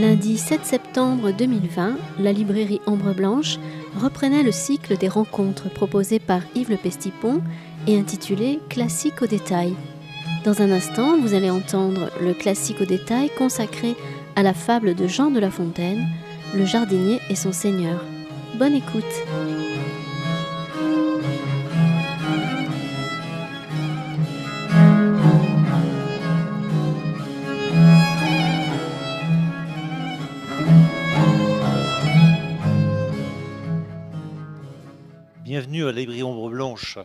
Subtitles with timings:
[0.00, 3.58] Lundi 7 septembre 2020, la librairie Ombre Blanche
[4.00, 7.42] reprenait le cycle des rencontres proposées par Yves Le Pestipon
[7.86, 9.74] et intitulé Classique au détail.
[10.44, 13.94] Dans un instant, vous allez entendre le classique au détail consacré
[14.36, 16.06] à la fable de Jean de La Fontaine,
[16.54, 18.02] Le jardinier et son seigneur.
[18.58, 19.04] Bonne écoute.
[35.90, 36.98] À la librairie Ombre Blanche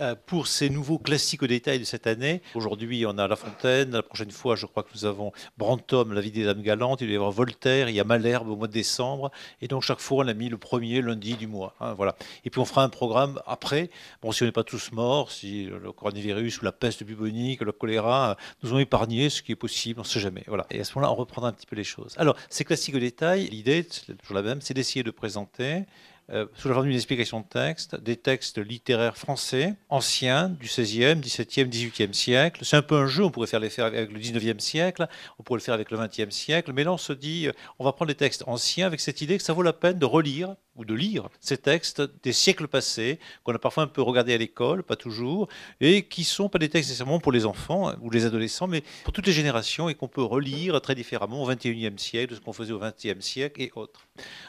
[0.00, 2.42] euh, pour ces nouveaux classiques au détail de cette année.
[2.54, 3.92] Aujourd'hui, on a La Fontaine.
[3.92, 7.02] La prochaine fois, je crois que nous avons Brantôme, La vie des dames galantes.
[7.02, 7.88] Il va y avoir Voltaire.
[7.88, 9.30] Il y a Malherbe au mois de décembre.
[9.60, 11.74] Et donc, chaque fois, on a mis le premier lundi du mois.
[11.80, 12.16] Hein, voilà.
[12.44, 13.90] Et puis, on fera un programme après.
[14.22, 17.72] Bon, si on n'est pas tous morts, si le coronavirus ou la peste bubonique, le
[17.72, 20.44] choléra nous ont épargné, ce qui est possible, on ne sait jamais.
[20.46, 20.66] Voilà.
[20.70, 22.14] Et à ce moment-là, on reprendra un petit peu les choses.
[22.16, 25.84] Alors, ces classiques au détail, l'idée, c'est toujours la même, c'est d'essayer de présenter
[26.32, 31.16] euh, sous la forme d'une explication de texte, des textes littéraires français, anciens, du XVIe,
[31.16, 32.64] XVIIe, XVIIIe siècle.
[32.64, 35.06] C'est un peu un jeu, on pourrait faire les faire avec le XIXe siècle,
[35.38, 37.84] on pourrait le faire avec le XXe siècle, mais là on se dit, euh, on
[37.84, 40.54] va prendre des textes anciens avec cette idée que ça vaut la peine de relire
[40.76, 44.38] ou de lire ces textes des siècles passés, qu'on a parfois un peu regardé à
[44.38, 45.48] l'école, pas toujours,
[45.80, 49.12] et qui sont pas des textes nécessairement pour les enfants ou les adolescents, mais pour
[49.12, 52.52] toutes les générations et qu'on peut relire très différemment au XXIe siècle, de ce qu'on
[52.52, 54.06] faisait au XXe siècle et autres.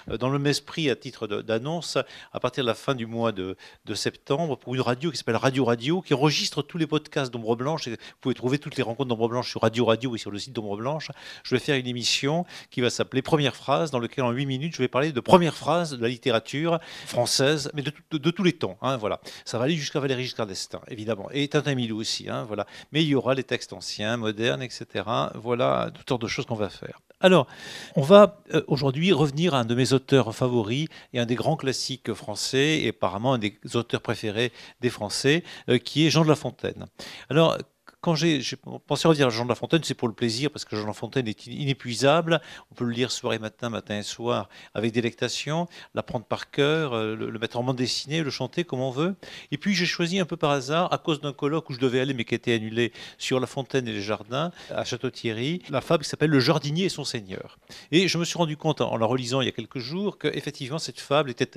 [0.10, 1.98] Euh, dans le même esprit, à titre d'annonce,
[2.32, 3.56] à partir de la fin du mois de,
[3.94, 7.88] septembre, pour une radio qui s'appelle Radio Radio, qui enregistre tous les podcasts d'Ombre Blanche,
[7.88, 10.54] vous pouvez trouver toutes les rencontres d'Ombre Blanche sur Radio Radio et sur le site
[10.54, 11.12] d'Ombre Blanche,
[11.44, 14.74] je vais faire une émission qui va s'appeler Première phrase, dans laquelle en 8 minutes,
[14.76, 17.92] je vais parler de première phrase de la littérature française, mais de,
[18.32, 18.78] tous les temps.
[18.82, 19.20] Hein, voilà.
[19.46, 22.30] Ça va aller jusqu'à Valéry Giscard d'Estaing, évidemment, et Tintin Milou aussi.
[22.30, 22.66] Hein, voilà.
[22.92, 25.06] Mais il y aura les textes anciens, modernes, etc.
[25.36, 27.00] Voilà, toutes sortes de choses qu'on va faire.
[27.24, 27.48] Alors,
[27.96, 31.56] on va euh, aujourd'hui revenir à un de mes auteurs favoris et un des grands
[31.56, 34.52] classiques français, et apparemment un des auteurs préférés
[34.82, 36.86] des Français, euh, qui est Jean de La Fontaine.
[37.30, 37.58] Alors,
[38.04, 38.42] quand j'ai
[38.86, 40.88] pensé revenir à Jean de La Fontaine, c'est pour le plaisir, parce que Jean de
[40.88, 42.42] La Fontaine est inépuisable.
[42.70, 46.92] On peut le lire soir et matin, matin et soir, avec délectation, l'apprendre par cœur,
[46.92, 49.16] euh, le, mettre en bande dessinée, le chanter comme on veut.
[49.52, 52.02] Et puis j'ai choisi un peu par hasard, à cause d'un colloque où je devais
[52.02, 55.80] aller, mais qui a été annulé, sur La Fontaine et les jardins, à Château-Thierry, la
[55.80, 57.58] fable qui s'appelle Le jardinier et son seigneur.
[57.94, 60.78] Et je me suis rendu compte, en la relisant il y a quelques jours, qu'effectivement,
[60.78, 61.52] cette fable était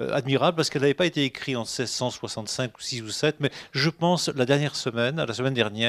[0.00, 3.50] euh, admirable, parce qu'elle n'avait pas été écrite en 1665 ou 6 ou 7, mais
[3.72, 5.81] je pense la dernière semaine, la semaine dernière,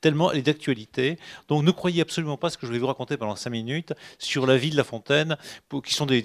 [0.00, 1.18] tellement elle est d'actualité.
[1.48, 4.46] Donc ne croyez absolument pas ce que je vais vous raconter pendant cinq minutes sur
[4.46, 5.36] la vie de La Fontaine,
[5.84, 6.22] qui sont des,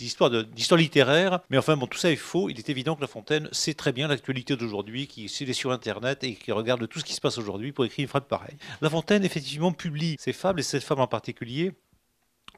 [0.00, 1.40] histoires, d'histoire littéraires.
[1.50, 2.48] Mais enfin, bon, tout ça est faux.
[2.48, 6.24] Il est évident que La Fontaine sait très bien l'actualité d'aujourd'hui, qui est sur Internet
[6.24, 8.56] et qui regarde tout ce qui se passe aujourd'hui pour écrire une phrase pareille.
[8.80, 11.72] La Fontaine, effectivement, publie ses fables, et cette fable en particulier,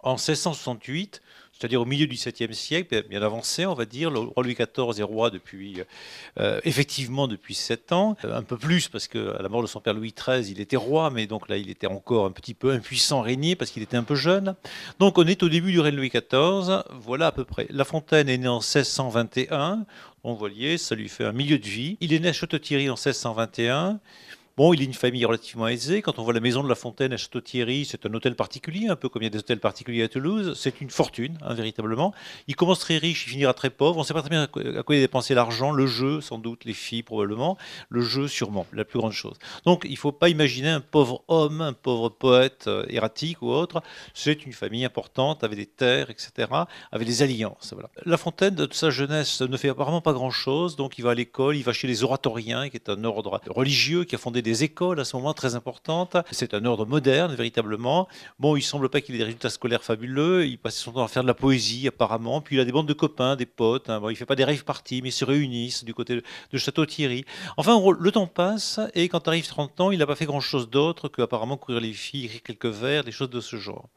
[0.03, 1.23] en 1668,
[1.53, 4.11] c'est-à-dire au milieu du 7e siècle, bien avancé, on va dire.
[4.11, 5.83] Le roi Louis XIV est roi depuis,
[6.39, 9.81] euh, effectivement, depuis 7 ans, euh, un peu plus parce qu'à la mort de son
[9.81, 12.71] père Louis XIII, il était roi, mais donc là, il était encore un petit peu
[12.71, 14.55] impuissant régner parce qu'il était un peu jeune.
[14.99, 17.67] Donc on est au début du règne Louis XIV, voilà à peu près.
[17.69, 19.85] La Fontaine est née en 1621,
[20.25, 21.99] on voyez, ça lui fait un milieu de vie.
[22.01, 24.01] Il est né à Château-Thierry en 1621.
[24.61, 26.03] Bon, il est une famille relativement aisée.
[26.03, 28.95] Quand on voit la maison de la Fontaine à Château-Thierry, c'est un hôtel particulier, un
[28.95, 30.55] peu comme il y a des hôtels particuliers à Toulouse.
[30.55, 32.13] C'est une fortune, hein, véritablement.
[32.47, 33.97] Il commence très riche, il finira très pauvre.
[33.97, 35.73] On ne sait pas très bien à quoi il a dépensé l'argent.
[35.73, 37.57] Le jeu, sans doute, les filles, probablement.
[37.89, 39.39] Le jeu, sûrement, la plus grande chose.
[39.65, 43.49] Donc, il ne faut pas imaginer un pauvre homme, un pauvre poète euh, erratique ou
[43.49, 43.83] autre.
[44.13, 46.49] C'est une famille importante, avec des terres, etc.,
[46.93, 47.73] avec des alliances.
[48.05, 50.77] La Fontaine, de sa jeunesse, ne fait apparemment pas grand-chose.
[50.77, 54.05] Donc, il va à l'école, il va chez les oratoriens, qui est un ordre religieux
[54.05, 56.17] qui a fondé des des écoles à ce moment très importantes.
[56.33, 58.09] C'est un ordre moderne, véritablement.
[58.41, 60.45] Bon, il semble pas qu'il ait des résultats scolaires fabuleux.
[60.45, 62.41] Il passait son temps à faire de la poésie, apparemment.
[62.41, 63.89] Puis il a des bandes de copains, des potes.
[63.89, 64.01] Hein.
[64.01, 67.25] Bon, il fait pas des rêves parties, mais ils se réunissent du côté de Château-Thierry.
[67.57, 71.09] Enfin, le temps passe et quand arrive 30 ans, il n'a pas fait grand-chose d'autre
[71.09, 73.89] que apparemment courir les filles, écrire quelques vers, des choses de ce genre.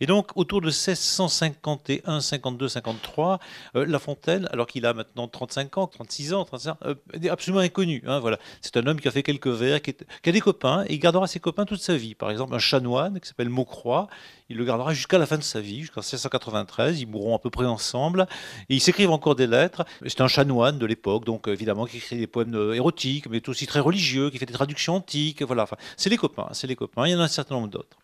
[0.00, 3.38] Et donc, autour de 1651, 52, 53,
[3.74, 8.02] La Fontaine, alors qu'il a maintenant 35 ans, 36 ans, 35 euh, est absolument inconnu.
[8.06, 8.38] Hein, voilà.
[8.60, 10.98] C'est un homme qui a fait quelques vers, qui qui a des copains, et il
[10.98, 12.14] gardera ses copains toute sa vie.
[12.14, 14.08] Par exemple, un chanoine qui s'appelle Maucroix,
[14.50, 17.00] il le gardera jusqu'à la fin de sa vie, jusqu'en 1693.
[17.00, 18.26] Ils mourront à peu près ensemble.
[18.68, 19.84] Et ils s'écrivent encore des lettres.
[20.06, 23.66] C'est un chanoine de l'époque, donc évidemment, qui écrit des poèmes euh, érotiques, mais aussi
[23.66, 25.42] très religieux, qui fait des traductions antiques.
[25.42, 25.66] Voilà,
[25.96, 27.06] c'est les copains, c'est les copains.
[27.06, 27.96] Il y en a un certain nombre d'autres.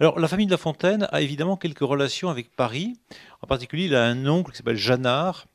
[0.00, 2.94] Alors, la famille de La Fontaine a évidemment quelques relations avec Paris.
[3.42, 5.46] En particulier, il a un oncle qui s'appelle Jeannard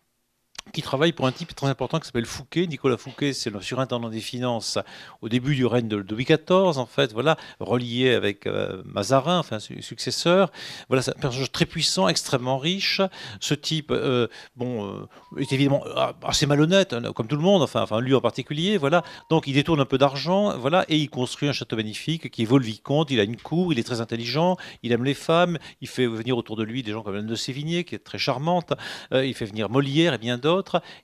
[0.72, 2.68] qui travaille pour un type très important qui s'appelle Fouquet.
[2.68, 4.78] Nicolas Fouquet, c'est le surintendant des finances
[5.22, 9.60] au début du règne de, Louis XIV, en fait, voilà, relié avec euh, Mazarin, enfin,
[9.60, 10.52] successeur.
[10.88, 13.02] Voilà, c'est un personnage très puissant, extrêmement riche.
[13.40, 15.84] Ce type, euh, bon, euh, est évidemment
[16.24, 19.04] assez malhonnête, hein, comme tout le monde, enfin, enfin, lui en particulier, voilà.
[19.30, 22.46] Donc, il détourne un peu d'argent, voilà, et il construit un château magnifique qui est
[22.46, 23.12] Vaux-le-Vicomte.
[23.12, 26.38] Il a une cour, il est très intelligent, il aime les femmes, il fait venir
[26.38, 28.74] autour de lui des gens comme Anne de Sévigné, qui est très charmante,
[29.12, 30.51] il fait venir Molière et bien d'autres.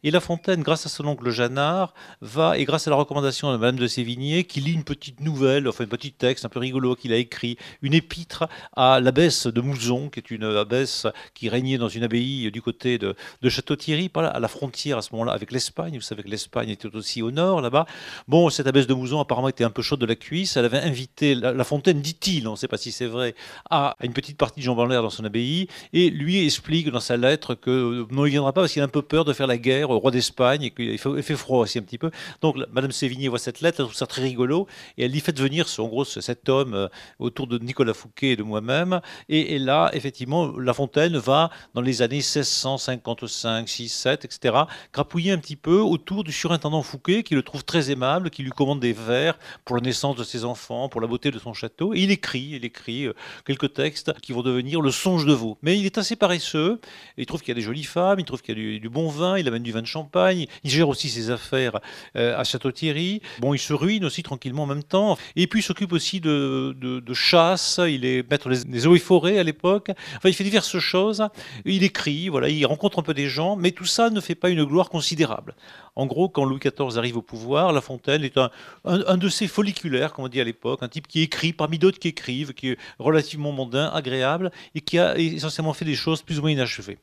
[0.03, 3.57] Et La Fontaine, grâce à son oncle Jeannard, va, et grâce à la recommandation de
[3.57, 6.95] Madame de Sévigné, qui lit une petite nouvelle, enfin un petit texte un peu rigolo
[6.95, 8.45] qu'il a écrit, une épître
[8.75, 12.97] à l'abbesse de Mouzon, qui est une abbesse qui régnait dans une abbaye du côté
[12.97, 13.15] de,
[13.47, 15.95] Château-Thierry, à la frontière à ce moment-là avec l'Espagne.
[15.95, 17.85] Vous savez que l'Espagne était aussi au nord, là-bas.
[18.27, 20.57] Bon, cette abbesse de Mouzon apparemment était un peu chaude de la cuisse.
[20.57, 23.35] Elle avait invité La, Fontaine, dit-il, on ne sait pas si c'est vrai,
[23.69, 27.17] à, une petite partie de Jean Banlaire dans son abbaye, et lui explique dans sa
[27.17, 29.47] lettre que non, il ne viendra pas parce qu'il a un peu peur de faire
[29.47, 32.11] la guerre au roi d'Espagne, et qu'il fait, fait, froid aussi un petit peu.
[32.41, 34.67] Donc Madame Sévigné voit cette lettre, elle trouve ça très rigolo,
[34.97, 36.87] et elle dit faites venir en gros cet homme euh,
[37.19, 39.01] autour de Nicolas Fouquet et de moi-même.
[39.29, 44.55] Et, là, effectivement, La Fontaine va, dans les années 1655, 6, 7, etc.,
[44.91, 48.51] crapouiller un petit peu autour du surintendant Fouquet, qui le trouve très aimable, qui lui
[48.51, 51.93] commande des vers pour la naissance de ses enfants, pour la beauté de son château.
[51.93, 53.13] Et il écrit, il écrit euh,
[53.45, 55.57] quelques textes qui vont devenir le songe de veau.
[55.61, 56.79] Mais il est assez paresseux,
[57.17, 59.09] il trouve qu'il y a des jolies femmes, il trouve qu'il y a du bon
[59.09, 61.79] vin, il amène du vin de champagne, il gère aussi ses affaires
[62.15, 63.21] euh, à Château-Thierry.
[63.39, 65.17] Bon, il se ruine aussi tranquillement en même temps.
[65.35, 69.39] Et puis il s'occupe aussi de, de, chasse, il est maître des, eaux et forêts
[69.39, 69.91] à l'époque.
[70.17, 71.23] Enfin, il fait diverses choses.
[71.65, 74.49] Il écrit, voilà, il rencontre un peu des gens, mais tout ça ne fait pas
[74.49, 75.55] une gloire considérable.
[75.95, 78.51] En gros, quand Louis XIV arrive au pouvoir, La Fontaine est un,
[78.85, 81.97] un, de ces folliculaires, comme on dit à l'époque, un type qui écrit parmi d'autres
[81.97, 86.37] qui écrivent, qui est relativement mondain, agréable, et qui a essentiellement fait des choses plus
[86.37, 86.99] ou moins inachevées.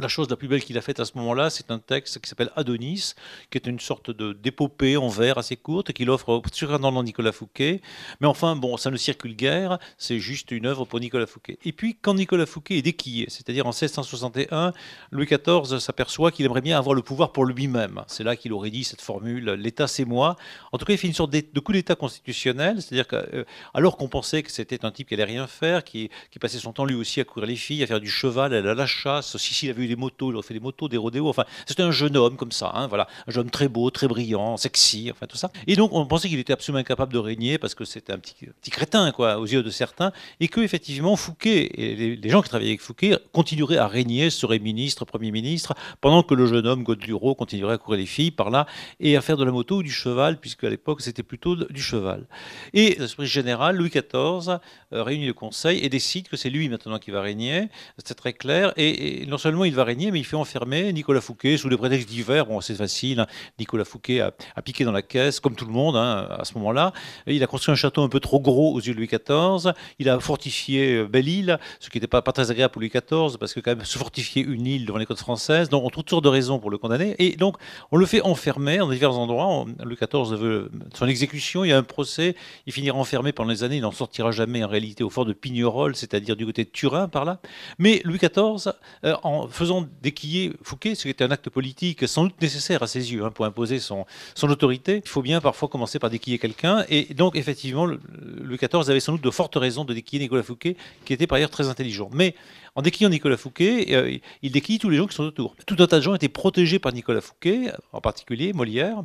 [0.00, 2.28] La chose la plus belle qu'il a faite à ce moment-là, c'est un texte qui
[2.28, 3.14] s'appelle Adonis,
[3.50, 7.32] qui est une sorte de d'épopée en vers assez courte qu'il offre au surintendant Nicolas
[7.32, 7.82] Fouquet.
[8.20, 11.58] Mais enfin, bon, ça ne circule guère, c'est juste une œuvre pour Nicolas Fouquet.
[11.64, 14.72] Et puis, quand Nicolas Fouquet est déquillé, c'est-à-dire en 1661,
[15.10, 18.04] Louis XIV s'aperçoit qu'il aimerait bien avoir le pouvoir pour lui-même.
[18.06, 20.36] C'est là qu'il aurait dit cette formule l'État, c'est moi.
[20.70, 24.08] En tout cas, il fait une sorte de coup d'État constitutionnel, c'est-à-dire qu'alors euh, qu'on
[24.08, 26.08] pensait que c'était un type qui allait rien faire, qui,
[26.40, 28.86] passait son temps lui aussi à courir les filles, à faire du cheval, à la
[28.86, 31.28] chasse, si s'il avait des motos, il a fait des motos, des rodéos.
[31.28, 34.56] Enfin, c'était un jeune homme comme ça, hein, voilà, un jeune très beau, très brillant,
[34.56, 35.50] sexy, enfin tout ça.
[35.66, 38.34] Et donc, on pensait qu'il était absolument incapable de régner parce que c'était un petit,
[38.34, 42.48] petit crétin, quoi, aux yeux de certains, et que effectivement Fouquet et les, gens qui
[42.48, 46.82] travaillaient avec Fouquet continueraient à régner, seraient ministres, premier ministre, pendant que le jeune homme
[46.82, 48.66] Godluro continuerait à courir les filles par là
[49.00, 51.82] et à faire de la moto ou du cheval, puisque à l'époque c'était plutôt du
[51.82, 52.26] cheval.
[52.74, 54.58] Et l'esprit général, Louis XIV
[54.92, 57.68] euh, réunit le Conseil et décide que c'est lui maintenant qui va régner.
[58.04, 58.72] C'est très clair.
[58.76, 61.76] Et, et non seulement il va régner, mais il fait enfermer Nicolas Fouquet sous les
[61.76, 62.46] prétextes divers.
[62.46, 63.20] Bon, c'est facile.
[63.20, 63.26] Hein.
[63.58, 64.32] Nicolas Fouquet a,
[64.62, 66.92] piqué dans la caisse, comme tout le monde hein, à ce moment-là.
[67.26, 69.72] Il a construit un château un peu trop gros aux yeux de Louis XIV.
[69.98, 73.54] Il a fortifié euh, Belle-Île, ce qui n'était pas, très agréable pour Louis XIV, parce
[73.54, 75.68] que quand même se fortifier une île devant les côtes françaises.
[75.68, 77.14] Donc on trouve toutes sortes de raisons pour le condamner.
[77.18, 77.56] Et donc
[77.90, 79.64] on le fait enfermer en divers endroits.
[79.82, 81.64] Louis XIV veut son exécution.
[81.64, 82.36] Il y a un procès.
[82.66, 83.76] Il finira enfermé pendant les années.
[83.76, 87.08] Il n'en sortira jamais en réalité au fort de Pignerol, c'est-à-dire du côté de Turin
[87.08, 87.40] par là.
[87.78, 88.72] Mais Louis XIV,
[89.04, 89.67] euh, en faisant
[90.02, 93.30] déquiller Fouquet, ce qui était un acte politique sans doute nécessaire à ses yeux hein,
[93.30, 95.00] pour imposer son, son autorité.
[95.04, 96.84] Il faut bien parfois commencer par déquiller quelqu'un.
[96.88, 100.76] Et donc, effectivement, Louis XIV avait sans doute de fortes raisons de déquiller Nicolas Fouquet,
[101.04, 102.10] qui était par ailleurs très intelligent.
[102.12, 102.34] Mais
[102.74, 105.54] en déquillant Nicolas Fouquet, euh, il déquille tous les gens qui sont autour.
[105.66, 109.02] Tout un tas de gens étaient protégés par Nicolas Fouquet, en particulier Molière,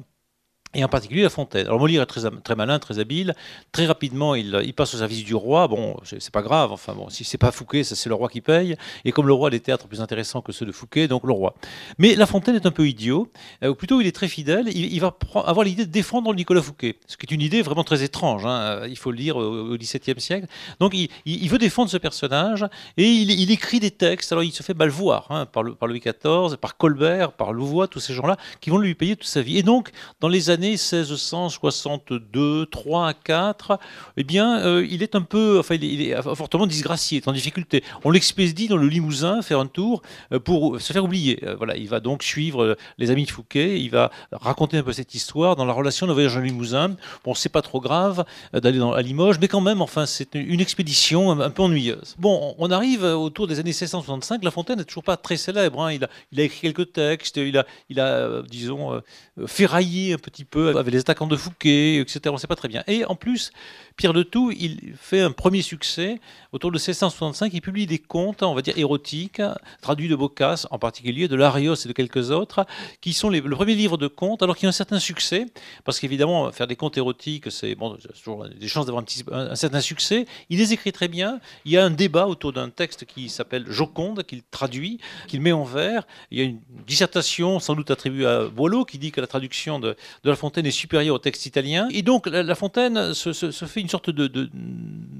[0.74, 1.68] et en particulier La Fontaine.
[1.68, 3.36] Alors Molière est très, très malin, très habile.
[3.72, 5.68] Très rapidement, il, il passe au service du roi.
[5.68, 6.72] Bon, c'est pas grave.
[6.72, 8.76] Enfin bon, si c'est pas Fouquet, c'est le roi qui paye.
[9.06, 11.34] Et comme le roi a des théâtres plus intéressants que ceux de Fouquet, donc le
[11.34, 11.54] roi.
[12.00, 13.28] Mais La Fontaine est un peu idiot,
[13.64, 14.68] euh, ou plutôt il est très fidèle.
[14.76, 18.04] Il, va avoir l'idée de défendre Nicolas Fouquet, ce qui est une idée vraiment très
[18.04, 18.46] étrange.
[18.46, 20.48] Hein, il faut le lire au XVIIe siècle.
[20.80, 22.66] Donc il, veut défendre ce personnage
[22.98, 24.32] et il, écrit des textes.
[24.32, 27.88] Alors il se fait mal voir hein, par, par Louis XIV, par Colbert, par Louvois,
[27.88, 29.58] tous ces gens-là qui vont lui payer toute sa vie.
[29.60, 33.80] Et donc dans les années 1600 62, 3 à 4,
[34.18, 37.84] eh bien, euh, il est un peu, enfin, il est, fortement disgracié, est en difficulté.
[38.06, 40.02] On l'expédie dans le Limousin faire un tour
[40.32, 41.44] euh, pour se faire oublier.
[41.44, 44.94] Euh, voilà, il va donc suivre les amis de Fouquet, il va raconter un peu
[44.94, 46.96] cette histoire dans la relation de voyage en Limousin.
[47.26, 51.32] Bon, c'est pas trop grave d'aller à Limoges, mais quand même, enfin, c'est une expédition
[51.32, 52.16] un, peu ennuyeuse.
[52.18, 54.44] Bon, on arrive autour des années 1665.
[54.44, 55.82] La Fontaine n'est toujours pas très célèbre.
[55.84, 55.94] Hein.
[55.94, 59.02] Il, a, il, a, écrit quelques textes, il a, il a disons,
[59.46, 62.22] ferraillé un petit peu avec les attaquants de Fouquet, etc.
[62.28, 62.84] On ne sait pas très bien.
[62.88, 63.52] Et en plus,
[63.96, 66.20] pire de tout, il fait un premier succès
[66.52, 67.52] autour de 1665.
[67.54, 69.42] Il publie des contes, on va dire érotiques,
[69.82, 72.66] traduits de Boccace, en particulier de Larios et de quelques autres,
[73.02, 75.46] qui sont le premier livre de contes, alors qu'il y a un certain succès,
[75.84, 79.82] parce qu'évidemment, faire des contes érotiques, c'est bon, toujours des chances d'avoir un, un, certain
[79.82, 80.26] succès.
[80.50, 81.40] Il les écrit très bien.
[81.66, 85.52] Il y a un débat autour d'un texte qui s'appelle Joconde, qu'il traduit, qu'il met
[85.52, 86.06] en vers.
[86.32, 89.80] Il y a une dissertation, sans doute attribuée à Boileau, qui dit que la traduction
[89.80, 91.88] de, de La Fontaine est supérieure au texte italien.
[91.92, 94.50] Et donc, La, Fontaine se, fait une sorte de, de,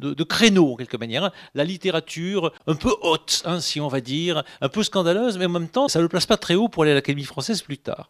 [0.02, 1.32] de, créneau, en quelque manière.
[1.56, 5.50] La littérature un peu haute, hein, si on va dire, un peu scandaleuse, mais en
[5.50, 7.78] même temps, ça ne le place pas très haut pour aller à l'Académie française plus
[7.78, 8.10] tard.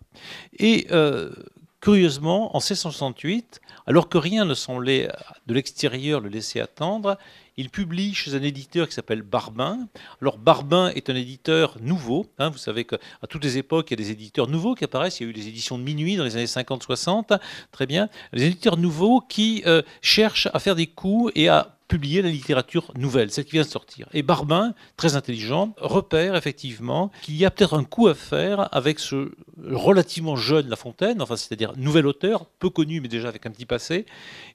[0.57, 1.29] Et euh,
[1.81, 5.07] curieusement, en 1668, alors que rien ne semblait
[5.45, 7.19] de l'extérieur le laisser attendre,
[7.57, 9.87] il publie chez un éditeur qui s'appelle Barbin.
[10.21, 12.25] Alors Barbin est un éditeur nouveau.
[12.39, 12.97] Hein, vous savez qu'à
[13.29, 15.19] toutes les époques, il y a des éditeurs nouveaux qui apparaissent.
[15.19, 17.39] Il y a eu les éditions de minuit dans les années 50-60.
[17.71, 18.09] Très bien.
[18.31, 22.91] Les éditeurs nouveaux qui euh, cherchent à faire des coups et à publier la littérature
[22.95, 24.07] nouvelle, celle qui vient de sortir.
[24.13, 28.97] Et Barbin, très intelligent, repère effectivement qu'il y a peut-être un coup à faire avec
[28.97, 29.31] ce
[29.63, 33.67] relativement jeune La Fontaine, enfin c'est-à-dire nouvel auteur, peu connu mais déjà avec un petit
[33.67, 34.07] passé,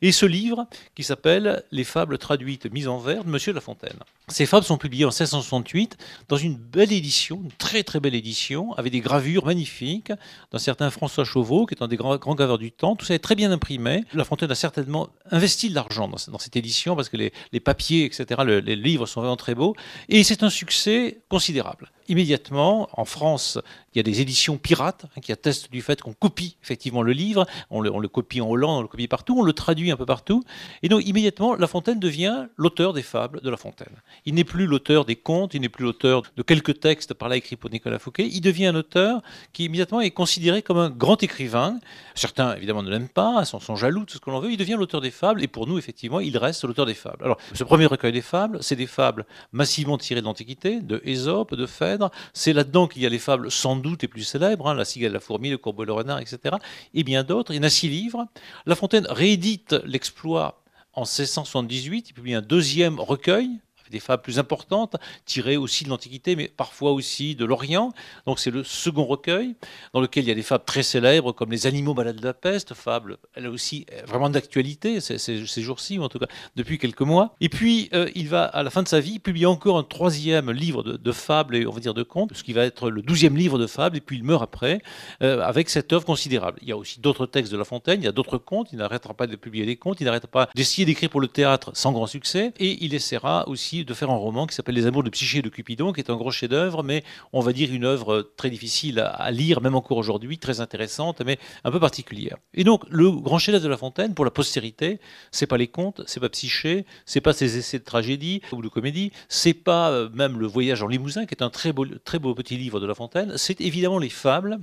[0.03, 0.67] et ce livre
[0.97, 3.99] qui s'appelle Les fables traduites mises en vers de Monsieur La Fontaine.
[4.27, 5.97] Ces fables sont publiées en 1668
[6.29, 10.13] dans une belle édition, une très très belle édition, avec des gravures magnifiques
[10.51, 12.97] d'un certain François Chauveau, qui est un des grands, graveurs du temps.
[12.97, 14.05] Tout ça est très bien imprimé.
[14.13, 17.61] La Fontaine a certainement investi de l'argent dans, dans, cette édition parce que les, les
[17.61, 19.75] papiers, etc., le, les livres sont vraiment très beaux.
[20.09, 23.59] Et c'est un succès considérable immédiatement, en France,
[23.95, 27.13] il y a des éditions pirates hein, qui attestent du fait qu'on copie effectivement le
[27.13, 30.07] livre, on le, copie en Hollande, on le copie partout, on le traduit un peu
[30.07, 30.43] partout.
[30.83, 33.95] Et donc immédiatement, La Fontaine devient l'auteur des fables de La Fontaine.
[34.25, 37.37] Il n'est plus l'auteur des contes, il n'est plus l'auteur de quelques textes par là
[37.37, 39.23] écrits pour Nicolas Fouquet, il devient un auteur
[39.53, 41.79] qui immédiatement est considéré comme un grand écrivain.
[42.15, 44.77] Certains évidemment ne l'aiment pas, sont, sont jaloux de ce que l'on veut, il devient
[44.79, 47.25] l'auteur des fables, et pour nous effectivement, il reste l'auteur des fables.
[47.25, 51.55] Alors, ce premier recueil des fables, c'est des fables massivement tirées de l'Antiquité, de Ésope,
[51.55, 51.98] de Phèdre,
[52.33, 55.13] c'est là-dedans qu'il y a les fables sans doute les plus célèbres, hein, La cigale,
[55.13, 56.57] la fourmi, Le corbeau, le renard, etc.
[56.95, 57.53] Et bien d'autres.
[57.53, 58.27] Il y en a six livres.
[58.67, 60.63] La Fontaine réédite l'exploit
[60.93, 62.11] en 1678.
[62.11, 66.93] Il publie un deuxième recueil des fables plus importantes, tirées aussi de l'Antiquité, mais parfois
[66.93, 67.93] aussi de l'Orient.
[68.27, 69.55] Donc c'est le second recueil,
[69.95, 72.35] dans lequel il y a des fables très célèbres, comme Les animaux malades de la
[72.35, 76.27] peste, fable, elle est aussi vraiment d'actualité ces, jours-ci, ou en tout cas
[76.57, 77.35] depuis quelques mois.
[77.41, 80.51] Et puis euh, il va, à la fin de sa vie, publier encore un troisième
[80.51, 83.03] livre de, de, fables, et on va dire de contes, ce qui va être le
[83.03, 84.81] douzième livre de fables, et puis il meurt après,
[85.23, 86.59] euh, avec cette œuvre considérable.
[86.63, 88.79] Il y a aussi d'autres textes de La Fontaine, il y a d'autres contes, il
[88.79, 91.93] n'arrêtera pas de publier des contes, il n'arrêtera pas d'essayer d'écrire pour le théâtre sans
[91.93, 95.11] grand succès, et il essaiera aussi de faire un roman qui s'appelle Les Amours de
[95.11, 98.33] Psyché et de Cupidon, qui est un gros chef-d'œuvre, mais on va dire une œuvre
[98.37, 102.37] très difficile à, lire, même encore aujourd'hui, très intéressante, mais un peu particulière.
[102.55, 106.03] Et donc, le grand chef-d'œuvre de La Fontaine, pour la postérité, c'est pas les contes,
[106.07, 110.09] c'est pas Psyché, c'est pas ses essais de tragédie ou de comédie, c'est pas euh,
[110.11, 111.87] même Le Voyage en Limousin, qui est un très beau,
[112.35, 114.59] petit livre de La Fontaine, c'est évidemment les fables.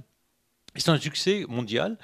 [0.75, 1.98] C'est un succès mondial.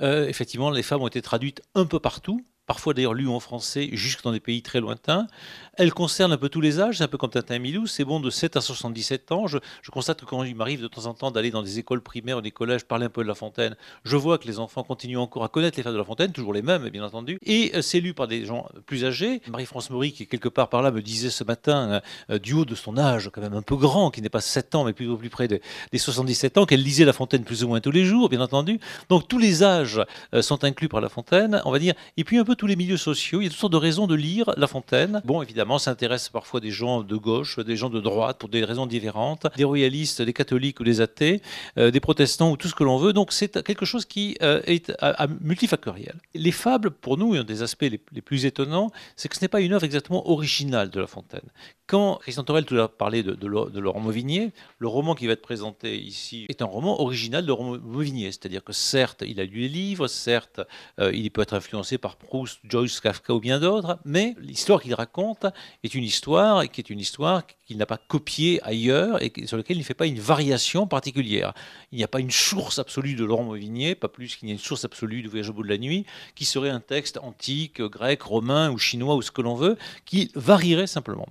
[0.00, 3.90] Euh, effectivement, les fables ont été traduites un peu partout parfois d'ailleurs lues en français
[3.92, 5.26] jusque dans des pays très lointains.
[5.74, 8.20] Elle concerne un peu tous les âges, c'est un peu comme Tintin Milou, c'est bon
[8.20, 9.46] de 7 à 77 ans.
[9.46, 9.58] Je,
[9.90, 12.40] constate que quand il m'arrive de temps en temps d'aller dans des écoles primaires ou
[12.40, 15.44] des collèges parler un peu de La Fontaine, je vois que les enfants continuent encore
[15.44, 18.00] à connaître les fables de La Fontaine, toujours les mêmes bien entendu, et euh, c'est
[18.00, 19.40] lu par des gens plus âgés.
[19.48, 22.00] Marie-France Maury, qui est quelque part par là, me disait ce matin,
[22.30, 24.74] euh, du haut de son âge, quand même un peu grand, qui n'est pas 7
[24.74, 27.68] ans, mais plutôt plus près de, des 77 ans, qu'elle lisait La Fontaine plus ou
[27.68, 28.78] moins tous les jours, bien entendu.
[29.08, 30.02] Donc tous les âges
[30.34, 32.96] euh, sont inclus par La Fontaine, on va dire, et puis un tous les milieux
[32.96, 33.40] sociaux.
[33.40, 35.20] Il y a toutes sortes de raisons de lire La Fontaine.
[35.24, 38.64] Bon, évidemment, ça intéresse parfois des gens de gauche, des gens de droite, pour des
[38.64, 41.42] raisons différentes, des royalistes, des catholiques ou des athées,
[41.78, 43.12] euh, des protestants ou tout ce que l'on veut.
[43.12, 46.14] Donc c'est quelque chose qui euh, est à multifactoriel.
[46.34, 49.48] Les fables, pour nous, un des aspects les, les plus étonnants, c'est que ce n'est
[49.48, 51.48] pas une œuvre exactement originale de La Fontaine.
[51.92, 55.42] Quand Christian Torel tout à l'heure parlait de, Laurent Mauvignier, le roman qui va être
[55.42, 58.32] présenté ici est un roman original de Laurent Mauvignier.
[58.32, 60.62] C'est-à-dire que certes, il a lu les livres, certes,
[61.00, 64.94] euh, il peut être influencé par Proust, Joyce, Kafka ou bien d'autres, mais l'histoire qu'il
[64.94, 65.44] raconte
[65.84, 69.76] est une histoire qui est une histoire qu'il n'a pas copiée ailleurs et sur laquelle
[69.76, 71.54] il ne fait pas une variation particulière.
[71.90, 74.54] Il n'y a pas une source absolue de Laurent Mauvignier, pas plus qu'il n'y a
[74.54, 77.80] une source absolue de Voyage au bout de la nuit, qui serait un texte antique,
[77.80, 81.26] grec, romain ou chinois ou ce que l'on veut, qui varierait simplement.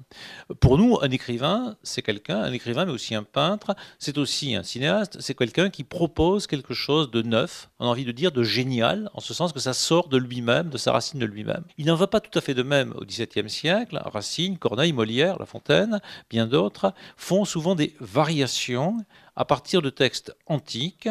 [0.59, 4.63] Pour nous, un écrivain, c'est quelqu'un, un écrivain, mais aussi un peintre, c'est aussi un
[4.63, 8.43] cinéaste, c'est quelqu'un qui propose quelque chose de neuf, on a envie de dire de
[8.43, 11.63] génial, en ce sens que ça sort de lui-même, de sa racine de lui-même.
[11.77, 14.01] Il n'en va pas tout à fait de même au XVIIe siècle.
[14.05, 15.99] Racine, Corneille, Molière, La Fontaine,
[16.31, 18.97] bien d'autres, font souvent des variations
[19.35, 21.09] à partir de textes antiques,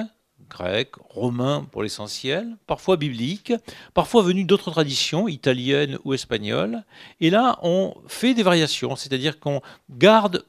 [0.48, 3.52] grec, romain pour l'essentiel, parfois biblique,
[3.92, 6.82] parfois venu d'autres traditions, italiennes ou espagnoles.
[7.20, 9.60] Et là, on fait des variations, c'est-à-dire qu'on
[9.90, 10.44] garde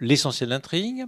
[0.00, 1.06] l'essentiel d'intrigue,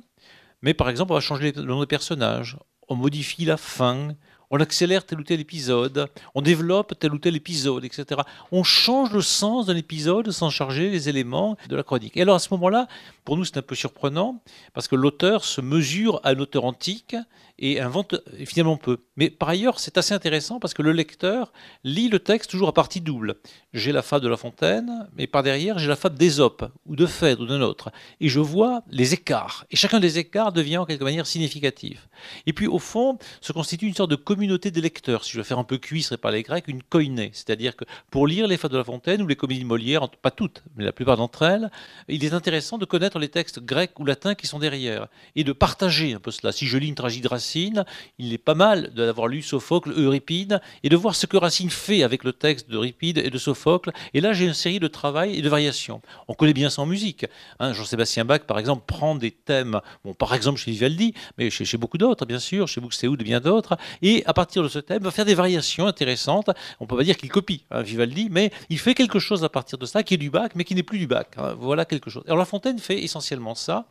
[0.63, 2.57] mais par exemple, on va changer le nom des personnages,
[2.89, 4.15] on modifie la fin,
[4.51, 8.23] on accélère tel ou tel épisode, on développe tel ou tel épisode, etc.
[8.51, 12.17] On change le sens d'un épisode sans charger les éléments de la chronique.
[12.17, 12.89] Et alors à ce moment-là,
[13.25, 14.43] pour nous c'est un peu surprenant,
[14.75, 17.17] parce que l'auteur se mesure à un auteur antique
[17.61, 18.17] et invente
[18.47, 18.99] finalement peu.
[19.17, 21.53] Mais par ailleurs, c'est assez intéressant parce que le lecteur
[21.85, 23.37] lit le texte toujours à partie double.
[23.75, 27.05] J'ai la fable de La Fontaine, mais par derrière, j'ai la fable d'Ésope, ou de
[27.05, 27.93] Phèdre, ou d'un autre.
[28.19, 29.67] Et je vois les écarts.
[29.71, 32.09] Et chacun des écarts devient en quelque manière significatif.
[32.47, 35.25] Et puis, au fond, se constitue une sorte de communauté des lecteurs.
[35.25, 37.31] Si je veux faire un peu cuistre par les Grecs, une koiné.
[37.33, 40.31] C'est-à-dire que pour lire les fables de La Fontaine ou les comédies de Molière, pas
[40.31, 41.71] toutes, mais la plupart d'entre elles,
[42.09, 45.09] il est intéressant de connaître les textes grecs ou latins qui sont derrière.
[45.37, 46.53] Et de partager un peu cela.
[46.53, 47.85] Si je lis une tragédie de Racine,
[48.19, 52.03] il est pas mal d'avoir lu Sophocle, Euripide, et de voir ce que Racine fait
[52.03, 53.93] avec le texte d'Euripide et de Sophocle.
[54.15, 56.03] Et là, j'ai une série de travail et de variations.
[56.29, 57.27] On connaît bien ça en musique.
[57.59, 57.73] Hein.
[57.73, 61.99] Jean-Sébastien Bach, par exemple, prend des thèmes, bon, par exemple chez Vivaldi, mais chez, beaucoup
[61.99, 65.11] d'autres, bien sûr, chez Buxtehude et bien d'autres, et à partir de ce thème, va
[65.11, 66.51] faire des variations intéressantes.
[66.79, 69.77] On peut pas dire qu'il copie hein, Vivaldi, mais il fait quelque chose à partir
[69.77, 71.27] de ça qui est du Bach, mais qui n'est plus du Bach.
[71.37, 71.57] Hein.
[71.59, 72.23] Voilà quelque chose.
[72.27, 73.87] Alors La Fontaine fait essentiellement ça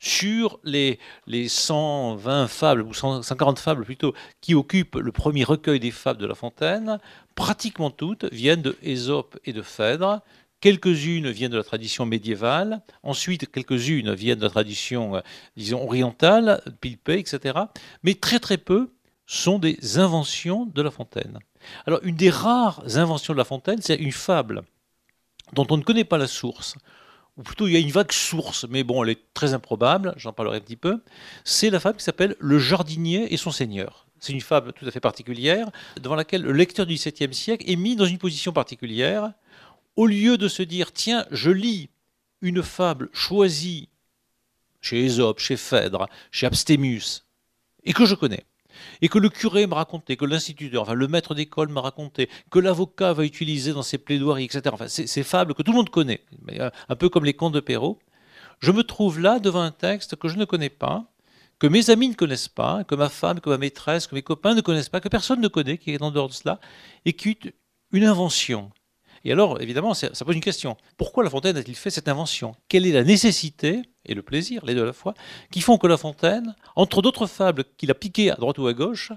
[0.00, 5.90] sur les, les 120 fables, ou 140 fables plutôt, qui occupent le premier recueil des
[5.90, 6.98] fables de La Fontaine.
[7.34, 10.22] Pratiquement toutes viennent de Ésope et de Phèdre.
[10.62, 15.20] Quelques-unes viennent de la tradition médiévale, ensuite quelques-unes viennent de la tradition, euh,
[15.56, 17.58] disons, orientale, Pilpé, etc.
[18.04, 18.88] Mais très très peu
[19.26, 21.38] sont des inventions de La Fontaine.
[21.86, 24.62] Alors, une des rares inventions de La Fontaine, c'est une fable
[25.52, 26.76] dont on ne connaît pas la source,
[27.36, 30.32] ou plutôt il y a une vague source, mais bon, elle est très improbable, j'en
[30.32, 31.02] parlerai un petit peu.
[31.44, 34.06] C'est la fable qui s'appelle Le jardinier et son seigneur.
[34.18, 37.76] C'est une fable tout à fait particulière, devant laquelle le lecteur du XVIIe siècle est
[37.76, 39.32] mis dans une position particulière.
[39.96, 41.90] Au lieu de se dire, tiens, je lis
[42.40, 43.88] une fable choisie
[44.80, 47.24] chez Ésope, chez Phèdre, chez Abstémus,
[47.84, 48.44] et que je connais,
[49.00, 52.58] et que le curé me racontait, que l'instituteur, enfin le maître d'école me racontait, que
[52.58, 54.62] l'avocat va utiliser dans ses plaidoiries, etc.
[54.72, 57.60] Enfin, ces fables que tout le monde connaît, euh, un peu comme les contes de
[57.60, 57.98] Perrault.
[58.60, 61.12] Je me trouve là devant un texte que je ne connais pas,
[61.58, 64.54] que mes amis ne connaissent pas, que ma femme, que ma maîtresse, que mes copains
[64.54, 66.60] ne connaissent pas, que personne ne connaît, qui est en dehors de cela,
[67.04, 67.54] et qui est
[67.92, 68.70] une invention.
[69.24, 70.76] Et alors, évidemment, ça pose une question.
[70.96, 72.56] Pourquoi La Fontaine a-t-il fait cette invention?
[72.68, 75.14] Quelle est la nécessité et le plaisir, les deux la fois,
[75.50, 78.72] qui font que La Fontaine, entre d'autres fables qu'il a piquées à droite ou à
[78.72, 79.12] gauche,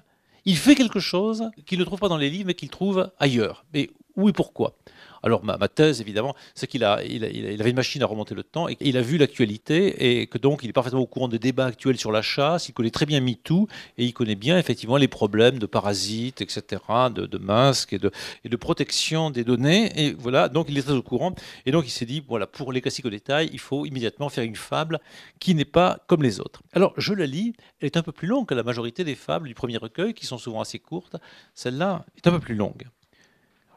[0.46, 3.66] il fait quelque chose qu'il ne trouve pas dans les livres, mais qu'il trouve ailleurs.
[3.74, 4.78] Mais où et pourquoi?
[5.26, 8.96] Alors ma, thèse, évidemment, c'est qu'il avait une machine à remonter le temps et il
[8.96, 12.12] a vu l'actualité et que donc il est parfaitement au courant des débats actuels sur
[12.12, 15.66] la chasse, il connaît très bien MeToo et il connaît bien effectivement les problèmes de
[15.66, 16.80] parasites, etc.,
[17.12, 18.12] de, masques et de,
[18.44, 19.92] et de protection des données.
[20.00, 21.34] Et voilà, donc il est très au courant.
[21.66, 24.44] Et donc il s'est dit, voilà, pour les classiques au détail, il faut immédiatement faire
[24.44, 25.00] une fable
[25.40, 26.62] qui n'est pas comme les autres.
[26.74, 29.48] Alors je la lis, elle est un peu plus longue que la majorité des fables
[29.48, 31.16] du premier recueil, qui sont souvent assez courtes.
[31.56, 32.86] Celle-là est un peu plus longue.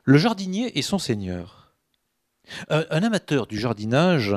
[0.08, 1.74] Le jardinier et son seigneur.
[2.70, 4.34] Un, amateur du jardinage,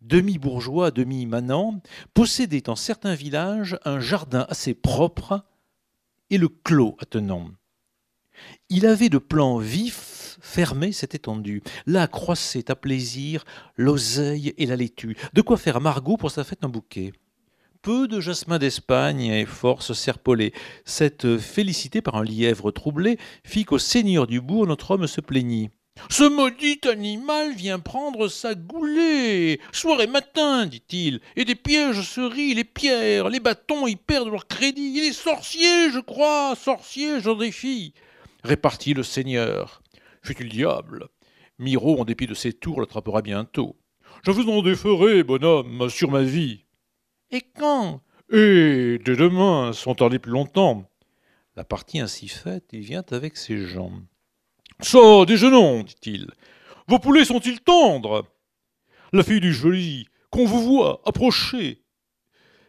[0.00, 1.82] demi-bourgeois, demi-manant,
[2.14, 5.44] possédait en certains villages un jardin assez propre
[6.30, 7.50] et le clos attenant.
[8.70, 11.62] Il avait de plans vifs fermé cette étendue.
[11.84, 13.44] Là croissaient à plaisir
[13.76, 17.12] l'oseille et la laitue, de quoi faire Margot pour sa fête un bouquet
[17.82, 20.52] peu de jasmin d'Espagne et force serpolée.
[20.84, 25.70] Cette félicité par un lièvre troublé fit qu'au seigneur du bourg notre homme se plaignit.
[26.08, 29.60] Ce maudit animal vient prendre sa goulée.
[29.72, 34.30] Soir et matin, dit-il, et des pièges se rient, les pierres, les bâtons y perdent
[34.30, 34.94] leur crédit.
[34.96, 37.94] Il est sorcier, je crois, sorcier, j'en défie.
[38.44, 39.82] Répartit le seigneur.
[40.22, 41.08] Fut-il diable
[41.58, 43.76] Miro, en dépit de ses tours, l'attrapera bientôt.
[44.24, 46.64] Je vous en déferai, bonhomme, sur ma vie.
[47.32, 48.02] Et quand?
[48.30, 50.84] Et dès demain, sans tarder plus longtemps.
[51.56, 53.92] La partie ainsi faite, il vient avec ses gens.
[54.80, 56.30] Ça, déjeunons, dit-il.
[56.88, 58.26] Vos poulets sont-ils tendres?
[59.14, 61.82] La fille du joli, qu'on vous voit, approcher.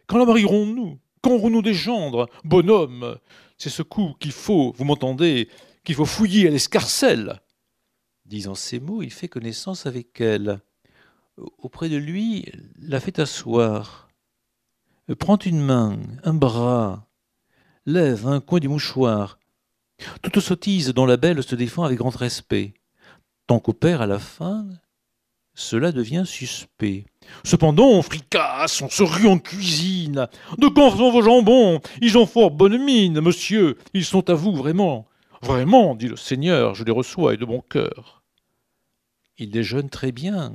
[0.06, 2.28] Quand la marierons-nous Quand aurons-nous des gendres?
[2.44, 3.18] Bonhomme,
[3.58, 5.48] c'est ce coup qu'il faut, vous m'entendez,
[5.84, 7.40] qu'il faut fouiller à l'escarcelle.
[8.24, 10.60] Disant ces mots, il fait connaissance avec elle.
[11.36, 14.03] Auprès de lui, la fait asseoir.
[15.12, 17.06] Prends une main, un bras,
[17.84, 19.38] lève un coin du mouchoir.
[20.22, 22.72] Toute sottise dont la belle se défend avec grand respect.
[23.46, 24.66] Tant qu'au père à la fin,
[25.52, 27.04] cela devient suspect.
[27.44, 30.26] Cependant, on fricasse, on se rue en cuisine.
[30.56, 31.80] De quand sont vos jambons?
[32.00, 33.76] Ils ont fort bonne mine, monsieur.
[33.92, 35.06] Ils sont à vous, vraiment.
[35.42, 38.22] Vraiment, dit le Seigneur, je les reçois et de bon cœur.
[39.36, 40.54] Il déjeune très bien.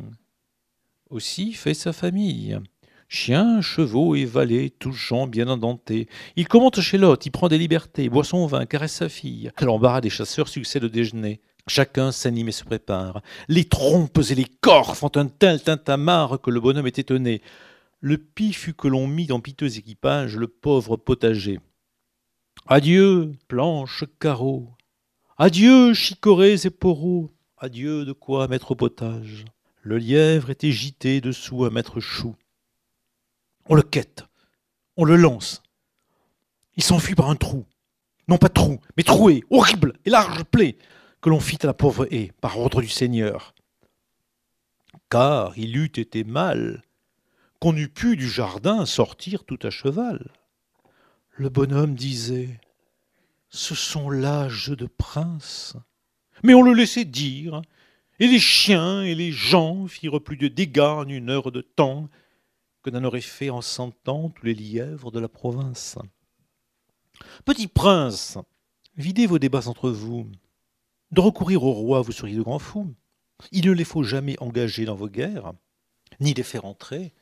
[1.11, 2.59] Aussi fait sa famille.
[3.11, 6.07] Chiens, chevaux et valets, tous gens bien indentés.
[6.35, 9.49] Il commente chez l'hôte, il prend des libertés, boit son vin, caresse sa fille.
[9.57, 11.41] À l'embarras des chasseurs succède le déjeuner.
[11.65, 13.23] Chacun s'anime et se prépare.
[13.47, 17.41] Les trompes et les corps font un tel tintamarre que le bonhomme est étonné.
[17.99, 21.59] Le pis fut que l'on mit dans piteux équipage le pauvre potager.
[22.67, 24.69] Adieu, planches, carreaux.
[25.39, 27.31] Adieu, chicorées et poreaux.
[27.57, 29.45] Adieu de quoi mettre au potage.
[29.81, 32.35] Le lièvre était gité dessous à mettre chou.
[33.69, 34.25] On le quête,
[34.97, 35.61] on le lance.
[36.75, 37.65] Il s'enfuit par un trou.
[38.27, 40.77] Non pas trou, mais troué, horrible et large plaie
[41.21, 43.53] que l'on fit à la pauvre haie par ordre du Seigneur.
[45.09, 46.83] Car il eût été mal
[47.59, 50.31] qu'on eût pu du jardin sortir tout à cheval.
[51.31, 52.59] Le bonhomme disait
[53.49, 55.75] Ce sont là jeux de princes.
[56.43, 57.61] Mais on le laissait dire,
[58.19, 62.09] et les chiens et les gens firent plus de dégâts en une heure de temps
[62.81, 65.97] que n'en auraient fait en cent ans tous les lièvres de la province.
[67.45, 68.37] Petit prince,
[68.95, 70.27] videz vos débats entre vous.
[71.11, 72.93] De recourir au roi, vous seriez de grands fous.
[73.51, 75.53] Il ne les faut jamais engager dans vos guerres,
[76.19, 77.13] ni les faire entrer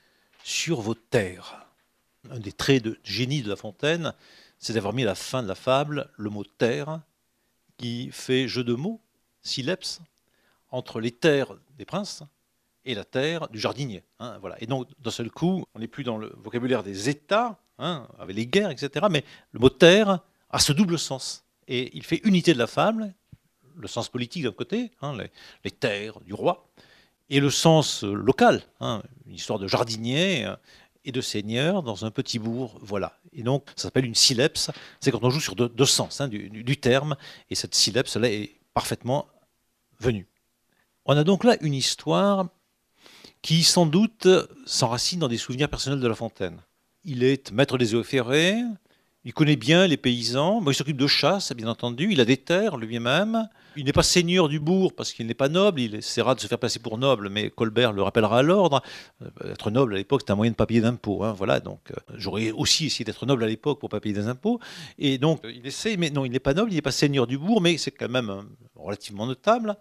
[0.43, 1.67] sur vos terres.
[2.29, 4.13] Un des traits de génie de La Fontaine,
[4.59, 7.01] c'est d'avoir mis à la fin de la fable le mot terre,
[7.77, 9.01] qui fait jeu de mots,
[9.41, 10.01] sileps,
[10.71, 12.23] entre les terres des princes
[12.87, 14.03] et la terre du jardinier.
[14.19, 14.55] Hein, voilà.
[14.61, 18.35] Et donc, d'un seul coup, on n'est plus dans le vocabulaire des États, hein, avec
[18.35, 21.43] les guerres, etc., mais le mot terre a ce double sens.
[21.67, 23.13] Et il fait unité de la fable,
[23.75, 25.15] le sens politique d'un côté, hein,
[25.63, 26.69] les, terres du roi,
[27.29, 30.55] et le sens local, une histoire de jardinier euh,
[31.03, 33.19] et de seigneur dans un petit bourg, voilà.
[33.33, 34.71] Et donc, ça s'appelle une sileps,
[35.01, 37.17] c'est quand on joue sur deux, sens du, terme,
[37.49, 39.27] et cette sileps-là est parfaitement
[39.99, 40.25] venue.
[41.05, 42.47] On a donc là une histoire
[43.47, 44.27] qui, sans doute,
[44.65, 46.59] s'enracine dans des souvenirs personnels de La Fontaine.
[47.05, 48.57] Il est maître des eaux ferrées,
[49.27, 52.77] il connaît bien les paysans, il s'occupe de chasse, bien entendu, il a des terres
[52.77, 56.39] lui-même, il n'est pas seigneur du bourg parce qu'il n'est pas noble, il essaiera de
[56.39, 58.81] se faire passer pour noble, mais Colbert le rappellera à l'ordre.
[59.21, 61.25] Euh, être noble à l'époque, c'est un moyen de papier d'impôt.
[61.25, 64.29] Hein, voilà, donc euh, j'aurais aussi essayé d'être noble à l'époque pour pas payer des
[64.29, 64.61] impôts.
[64.97, 67.37] Et donc il essaie, mais non, il n'est pas noble, il n'est pas seigneur du
[67.37, 68.45] bourg, mais c'est quand même
[68.77, 69.75] relativement notable,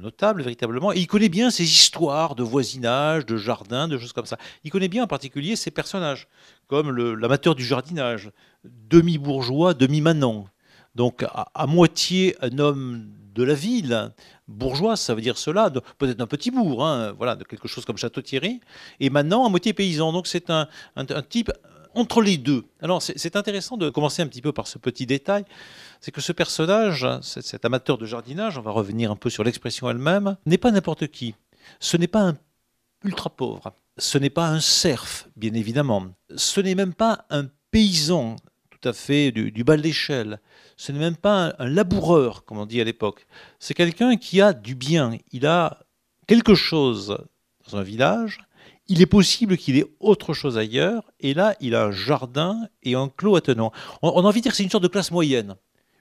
[0.00, 0.92] notable véritablement.
[0.92, 4.38] Il connaît bien ces histoires de voisinage, de jardin, de choses comme ça.
[4.64, 6.26] Il connaît bien en particulier ces personnages,
[6.68, 8.30] comme l'amateur du jardinage,
[8.64, 10.46] demi-bourgeois, demi-manant.
[10.94, 14.12] Donc à, moitié un homme de la ville,
[14.48, 17.96] bourgeois, ça veut dire cela, peut-être un petit bourg, hein, voilà, de quelque chose comme
[17.96, 18.60] Château-Thierry,
[18.98, 20.12] et maintenant à moitié paysan.
[20.12, 20.66] Donc c'est un,
[21.28, 21.52] type
[21.94, 22.64] entre les deux.
[22.80, 25.44] Alors c'est intéressant de commencer un petit peu par ce petit détail,
[26.00, 29.88] c'est que ce personnage, cet amateur de jardinage, on va revenir un peu sur l'expression
[29.88, 31.34] elle-même, n'est pas n'importe qui.
[31.80, 32.36] Ce n'est pas un
[33.04, 33.72] ultra pauvre.
[33.98, 36.06] Ce n'est pas un serf, bien évidemment.
[36.36, 38.36] Ce n'est même pas un paysan
[38.70, 40.40] tout à fait du, bas de l'échelle.
[40.76, 43.26] Ce n'est même pas un, laboureur, comme on dit à l'époque.
[43.58, 45.12] C'est quelqu'un qui a du bien.
[45.32, 45.80] Il a
[46.26, 47.18] quelque chose
[47.66, 48.40] dans un village.
[48.86, 51.10] Il est possible qu'il ait autre chose ailleurs.
[51.20, 53.72] Et là, il a un jardin et un clos attenant.
[54.02, 55.56] On, on a envie de dire que c'est une sorte de classe moyenne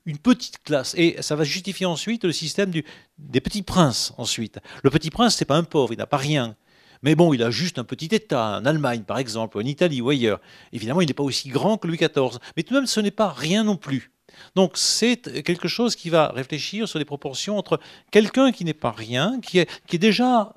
[0.07, 0.95] une petite classe.
[0.97, 2.71] Et ça va justifier ensuite le système
[3.17, 4.57] des petits princes ensuite.
[4.81, 6.55] Le petit prince, c'est pas un pauvre, il n'a pas rien.
[7.03, 10.09] Mais bon, il a juste un petit État, en Allemagne par exemple, en Italie ou
[10.09, 10.39] ailleurs.
[10.73, 12.39] Évidemment, il n'est pas aussi grand que Louis XIV.
[12.55, 14.11] Mais tout de même, ce n'est pas rien non plus.
[14.55, 17.79] Donc c'est quelque chose qui va réfléchir sur les proportions entre
[18.11, 20.55] quelqu'un qui n'est pas rien, qui est, déjà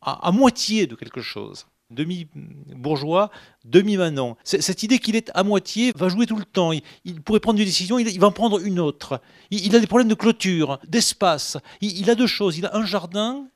[0.00, 3.30] à, moitié de quelque chose, demi-bourgeois,
[3.64, 4.36] demi-manant.
[4.44, 6.72] Cette idée qu'il est à moitié va jouer tout le temps.
[7.04, 9.20] Il, pourrait prendre une décision, il, va en prendre une autre.
[9.50, 11.56] Il, a des problèmes de clôture, d'espace.
[11.80, 12.58] Il, il, a deux choses.
[12.58, 13.48] Il a un jardin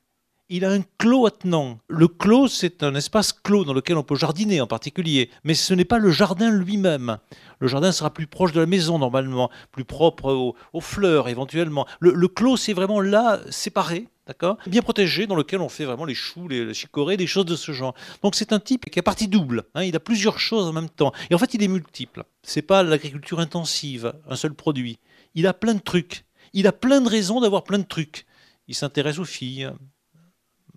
[0.49, 1.79] il a un clos attenant.
[1.87, 5.75] Le clos, c'est un espace clos dans lequel on peut jardiner en particulier, mais ce
[5.75, 7.19] n'est pas le jardin lui-même.
[7.59, 11.85] Le jardin sera plus proche de la maison normalement, plus propre aux, fleurs éventuellement.
[11.99, 14.57] Le, clos, c'est vraiment là, séparé, d'accord?
[14.65, 17.71] Bien protégé, dans lequel on fait vraiment les choux, les, chicorées, des choses de ce
[17.71, 17.93] genre.
[18.23, 19.83] Donc c'est un type qui a partie double, hein.
[19.83, 21.13] il a plusieurs choses en même temps.
[21.29, 22.23] Et en fait, il est multiple.
[22.41, 24.97] C'est pas l'agriculture intensive, un seul produit.
[25.35, 26.25] Il a plein de trucs.
[26.53, 28.25] Il a plein de raisons d'avoir plein de trucs.
[28.67, 29.71] Il s'intéresse aux filles,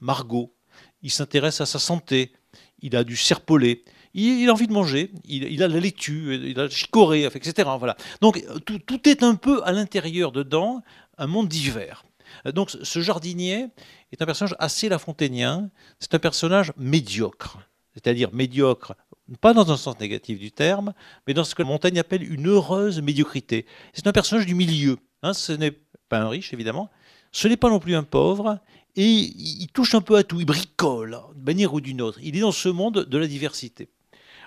[0.02, 0.54] Margot.
[1.02, 2.32] Il s'intéresse à sa santé.
[2.80, 3.84] Il a du serpolet.
[4.14, 5.10] Il, a envie de manger.
[5.24, 7.70] Il, a la laitue, il a la chicorée, etc.
[7.78, 7.96] Voilà.
[8.20, 10.82] Donc tout, est un peu à l'intérieur dedans,
[11.16, 12.04] un monde divers.
[12.44, 13.68] Donc ce jardinier
[14.10, 17.58] est un personnage assez lafontainien, c'est un personnage médiocre,
[17.94, 18.94] c'est-à-dire médiocre,
[19.40, 20.94] pas dans un sens négatif du terme,
[21.26, 23.66] mais dans ce que Montaigne appelle une heureuse médiocrité.
[23.92, 26.90] C'est un personnage du milieu, hein, ce n'est pas un riche évidemment,
[27.32, 28.58] ce n'est pas non plus un pauvre,
[28.96, 32.36] et il touche un peu à tout, il bricole d'une manière ou d'une autre, il
[32.36, 33.88] est dans ce monde de la diversité.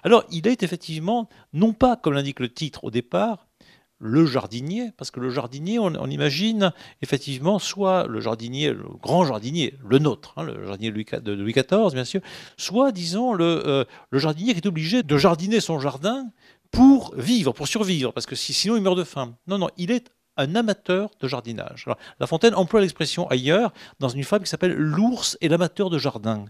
[0.03, 3.47] Alors il est effectivement, non pas comme l'indique le titre au départ,
[3.99, 9.99] le jardinier, parce que le jardinier, on, imagine effectivement soit le jardinier, grand jardinier, le
[9.99, 12.21] nôtre, hein, le jardinier de Louis XIV, bien sûr,
[12.57, 16.27] soit, disons, le, euh, le, jardinier qui est obligé de jardiner son jardin
[16.71, 19.37] pour vivre, pour survivre, parce que sinon il meurt de faim.
[19.47, 21.85] Non, non, il est un amateur de jardinage.
[22.19, 26.45] La Fontaine emploie l'expression ailleurs dans une femme qui s'appelle L'ours et l'amateur de jardin.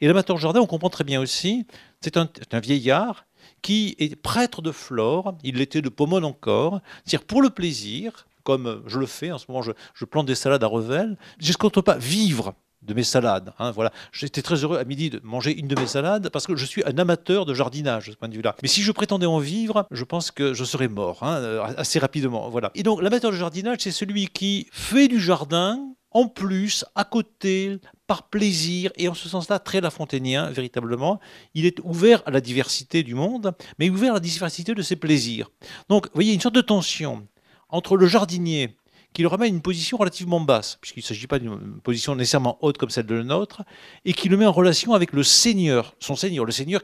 [0.00, 1.66] Et l'amateur de jardin, on comprend très bien aussi,
[2.00, 2.28] c'est un,
[2.60, 3.26] vieillard
[3.62, 8.82] qui est prêtre de flore, il l'était de Pomone encore, c'est-à-dire pour le plaisir, comme
[8.86, 11.98] je le fais en ce moment, je, plante des salades à Revel, je ne pas
[11.98, 12.54] vivre
[12.88, 13.52] de mes salades.
[13.58, 13.92] Hein, voilà.
[14.12, 16.82] J'étais très heureux à midi de manger une de mes salades parce que je suis
[16.84, 18.56] un amateur de jardinage de ce point de vue-là.
[18.62, 22.48] Mais si je prétendais en vivre, je pense que je serais mort hein, assez rapidement.
[22.48, 22.72] Voilà.
[22.74, 25.78] Et donc l'amateur de jardinage, c'est celui qui fait du jardin
[26.10, 31.20] en plus, à côté, par plaisir, et en ce sens-là très lafontainien, véritablement,
[31.52, 34.96] il est ouvert à la diversité du monde, mais ouvert à la diversité de ses
[34.96, 35.50] plaisirs.
[35.90, 37.26] Donc, vous voyez, une sorte de tension
[37.68, 38.77] entre le jardinier,
[39.12, 42.58] qui le ramène à une position relativement basse, puisqu'il ne s'agit pas d'une position nécessairement
[42.60, 43.62] haute comme celle de la nôtre,
[44.04, 46.44] et qui le met en relation avec le Seigneur, son Seigneur.
[46.44, 46.82] Le Seigneur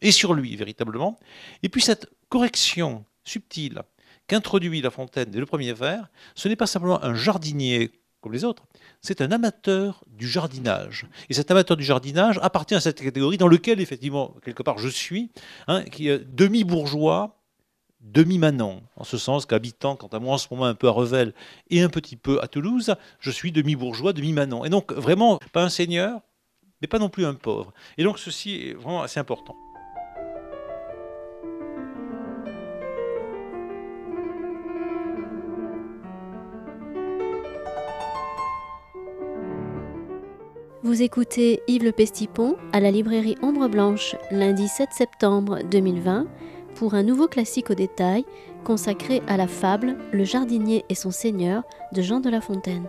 [0.00, 1.18] est sur lui, véritablement.
[1.62, 3.82] Et puis cette correction subtile
[4.26, 7.92] qu'introduit La Fontaine dès le premier vers, ce n'est pas simplement un jardinier
[8.26, 8.64] comme les autres,
[9.02, 11.06] c'est un amateur du jardinage.
[11.28, 14.88] Et cet amateur du jardinage appartient à cette catégorie dans laquelle, effectivement, quelque part, je
[14.88, 15.30] suis,
[15.68, 17.40] hein, qui est demi-bourgeois,
[18.06, 21.34] demi-manon, en ce sens qu'habitant, quant à moi, en ce moment, un peu à Revel
[21.70, 24.64] et un petit peu à Toulouse, je suis demi-bourgeois, demi-manon.
[24.64, 26.20] Et donc, vraiment, pas un seigneur,
[26.80, 27.72] mais pas non plus un pauvre.
[27.98, 29.56] Et donc, ceci est vraiment assez important.
[40.86, 46.28] Vous écoutez Yves Le Pestipon à la librairie Ombre Blanche lundi 7 septembre 2020
[46.76, 48.24] pour un nouveau classique au détail
[48.64, 52.86] consacré à la fable Le jardinier et son seigneur de Jean de La Fontaine.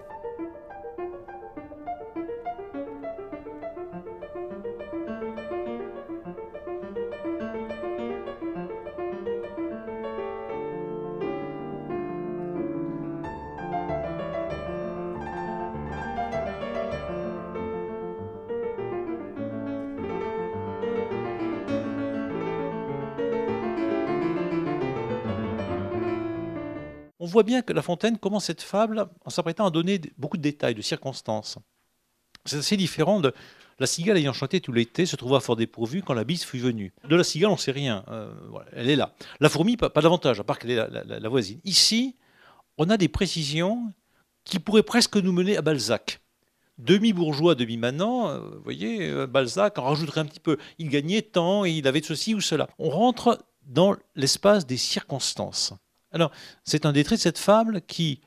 [27.27, 30.41] On voit bien que La Fontaine commence cette fable en s'apprêtant à donner beaucoup de
[30.41, 31.57] détails, de circonstances.
[32.45, 33.33] C'est assez différent de
[33.79, 36.93] la cigale ayant chanté tout l'été se trouva fort dépourvue quand la bise fut venue.
[37.03, 38.05] De la cigale, on ne sait rien.
[38.07, 38.31] Euh,
[38.71, 39.13] elle est là.
[39.41, 41.59] La fourmi, pas, davantage, à part qu'elle est la, voisine.
[41.65, 42.15] Ici,
[42.77, 43.91] on a des précisions
[44.45, 46.21] qui pourraient presque nous mener à Balzac.
[46.77, 50.57] Demi-bourgeois, demi-manant, euh, vous voyez, euh, Balzac en rajouterait un petit peu.
[50.79, 52.69] Il gagnait tant et il avait ceci ou cela.
[52.79, 55.73] On rentre dans l'espace des circonstances.
[56.11, 56.31] Alors,
[56.63, 58.21] c'est un des traits de cette fable qui,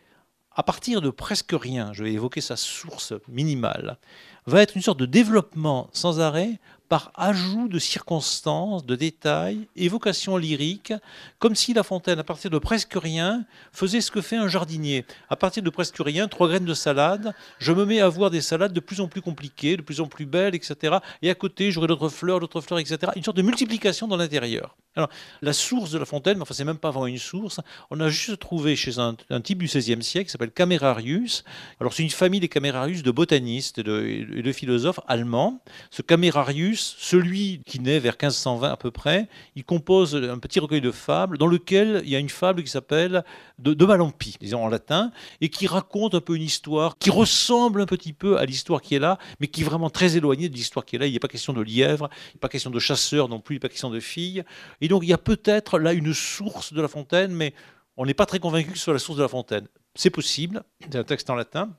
[0.53, 3.99] à partir de presque rien, je vais évoquer sa source minimale,
[4.47, 10.37] va être une sorte de développement sans arrêt par ajout de circonstances, de détails, évocations
[10.37, 10.93] lyriques,
[11.39, 15.07] comme si La Fontaine, à partir de presque rien, faisait ce que fait un jardinier.
[15.29, 18.41] À partir de presque rien, trois graines de salade, je me mets à voir des
[18.41, 20.97] salades de plus en plus compliquées, de plus en plus belles, etc.
[21.23, 23.13] Et à côté, j'aurai d'autres fleurs, d'autres fleurs, etc.
[23.15, 24.77] Une sorte de multiplication dans l'intérieur.
[25.01, 25.11] Alors,
[25.41, 27.61] la source de La Fontaine, enfin, c'est même pas vraiment une source.
[27.91, 31.43] On a juste trouvé chez un, type du XVIe siècle qui s'appelle Camerarius.
[31.81, 35.63] Alors, c'est une famille des Camerarius de botanistes et de, philosophes allemands.
[35.91, 40.83] Ce Camerarius, celui qui naît vers 1520 à peu près, il compose un petit recueil
[40.83, 43.25] de fables dans lequel il y a une fable qui s'appelle
[43.59, 47.87] de, Malampi, disons en latin, et qui raconte un peu une histoire qui ressemble un
[47.87, 50.85] petit peu à l'histoire qui est là, mais qui est vraiment très éloignée de l'histoire
[50.85, 51.07] qui est là.
[51.07, 53.57] Il n'est pas question de lièvre, il n'est pas question de chasseur non plus, il
[53.57, 54.43] n'est pas question de fille.
[54.91, 57.55] Donc il y a peut-être là une source de La Fontaine, mais
[57.97, 59.69] on n'est pas très convaincu que ce soit la source de La Fontaine.
[59.95, 61.71] C'est possible, c'est un texte en latin,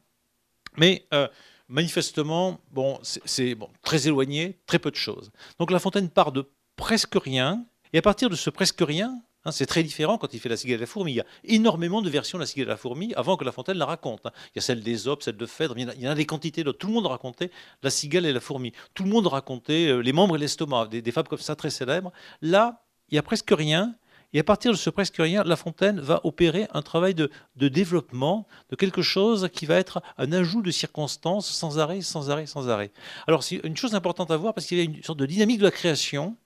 [0.78, 1.28] mais euh,
[1.67, 2.62] manifestement,
[3.04, 5.32] c'est très éloigné, très peu de choses.
[5.60, 9.52] Donc La Fontaine part de presque rien, et à partir de ce presque rien, hein,
[9.52, 11.12] c'est très différent quand il fait la cigale et la fourmi.
[11.12, 13.52] Il y a énormément de versions de la cigale et la fourmi avant que La
[13.52, 14.26] Fontaine la raconte.
[14.26, 14.32] Hein.
[14.47, 16.80] Il y a celle des celle de Phèdre, il y en a, des quantités d'autres.
[16.80, 17.52] Tout le monde racontait
[17.84, 18.71] la cigale et la fourmi.
[18.93, 21.69] Tout le monde racontait euh, les membres et l'estomac, des, des fables comme ça très
[21.69, 22.13] célèbres.
[22.41, 23.95] Là, il y a presque rien.
[24.34, 28.47] Et à partir de ce presque rien, La Fontaine va opérer un travail de, développement
[28.69, 32.69] de quelque chose qui va être un ajout de circonstances sans arrêt, sans arrêt, sans
[32.69, 32.91] arrêt.
[33.28, 35.60] Alors c'est une chose importante à voir parce qu'il y a une sorte de dynamique
[35.60, 36.38] de la création,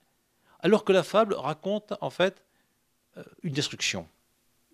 [0.58, 2.44] alors que la fable raconte en fait
[3.16, 4.08] euh, une destruction.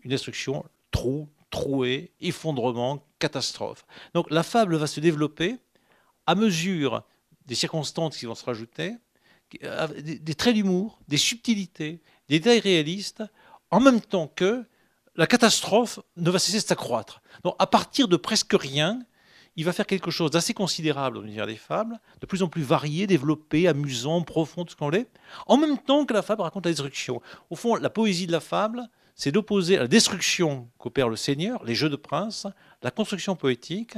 [0.05, 3.85] Une destruction, trou, trouée, effondrement, catastrophe.
[4.15, 5.59] Donc la fable va se développer
[6.27, 7.05] à mesure
[7.45, 8.95] des circonstances qui vont se rajouter,
[9.61, 13.23] des traits d'humour, des subtilités, des détails réalistes,
[13.71, 14.65] en même temps que
[15.17, 17.23] la catastrophe ne va cesser de s'accroître.
[17.45, 19.01] Donc à partir de presque rien,
[19.57, 22.63] il va faire quelque chose d'assez considérable dans l'univers des fables, de plus en plus
[22.63, 25.09] varié, développé, amusant, profond, tout ce qu'on l'est,
[25.47, 27.21] en même temps que la fable raconte la destruction.
[27.51, 31.63] Au fond, la poésie de la fable, c'est d'opposer à la destruction qu'opère le Seigneur,
[31.65, 32.47] les jeux de princes,
[32.83, 33.95] la construction poétique,